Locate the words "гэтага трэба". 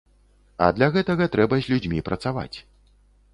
0.95-1.59